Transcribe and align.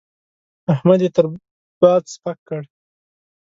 احمد 0.73 0.99
يې 1.05 1.09
تر 1.15 1.25
باد 1.81 2.03
سپک 2.13 2.37
کړ. 2.47 2.61